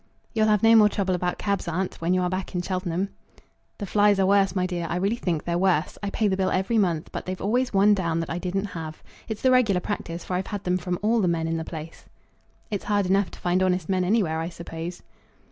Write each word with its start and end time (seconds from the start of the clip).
"You'll 0.33 0.47
have 0.47 0.63
no 0.63 0.75
more 0.75 0.89
trouble 0.89 1.13
about 1.13 1.37
cabs, 1.37 1.67
aunt, 1.67 1.97
when 2.01 2.11
you 2.15 2.23
are 2.23 2.29
back 2.31 2.55
in 2.55 2.61
Cheltenham." 2.63 3.09
"The 3.77 3.85
flies 3.85 4.19
are 4.19 4.25
worse, 4.25 4.55
my 4.55 4.65
dear. 4.65 4.87
I 4.89 4.95
really 4.95 5.15
think 5.15 5.43
they're 5.43 5.59
worse. 5.59 5.95
I 6.01 6.09
pay 6.09 6.27
the 6.27 6.35
bill 6.35 6.49
every 6.49 6.79
month, 6.79 7.11
but 7.11 7.27
they've 7.27 7.39
always 7.39 7.71
one 7.71 7.93
down 7.93 8.19
that 8.21 8.29
I 8.31 8.39
didn't 8.39 8.65
have. 8.73 9.03
It's 9.27 9.43
the 9.43 9.51
regular 9.51 9.79
practice, 9.79 10.25
for 10.25 10.33
I've 10.35 10.47
had 10.47 10.63
them 10.63 10.79
from 10.79 10.97
all 11.03 11.21
the 11.21 11.27
men 11.27 11.47
in 11.47 11.57
the 11.57 11.63
place." 11.63 12.05
"It's 12.71 12.85
hard 12.85 13.05
enough 13.05 13.29
to 13.29 13.39
find 13.39 13.61
honest 13.61 13.89
men 13.89 14.03
anywhere, 14.03 14.39
I 14.39 14.49
suppose." 14.49 15.03